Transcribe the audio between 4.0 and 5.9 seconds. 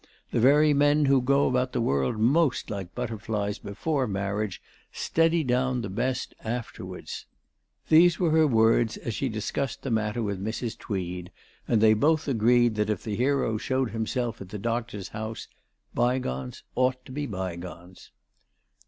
marriage" steady down